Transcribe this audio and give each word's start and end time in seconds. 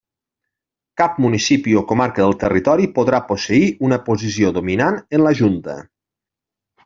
Cap 1.01 1.19
municipi 1.25 1.75
o 1.81 1.83
comarca 1.91 2.23
del 2.23 2.33
territori 2.45 2.89
podrà 2.97 3.19
posseir 3.29 3.69
una 3.89 4.01
posició 4.09 4.51
dominant 4.57 4.99
en 5.19 5.25
la 5.27 5.35
Junta. 5.43 5.77